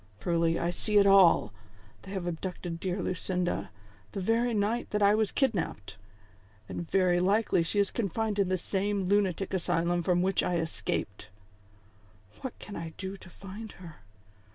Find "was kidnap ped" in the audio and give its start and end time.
5.13-5.97